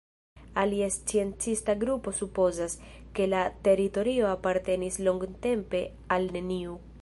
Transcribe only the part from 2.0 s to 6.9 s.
supozas, ke la teritorio apartenis longtempe al neniu.